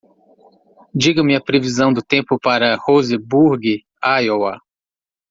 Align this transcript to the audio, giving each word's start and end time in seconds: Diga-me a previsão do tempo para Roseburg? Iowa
Diga-me 0.95 1.35
a 1.35 1.39
previsão 1.39 1.93
do 1.93 2.01
tempo 2.01 2.39
para 2.39 2.75
Roseburg? 2.75 3.85
Iowa 4.03 4.59